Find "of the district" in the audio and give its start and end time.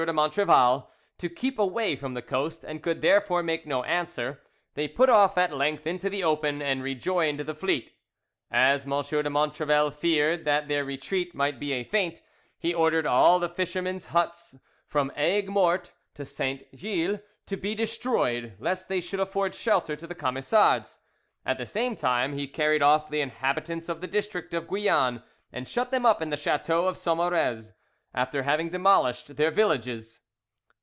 23.87-24.55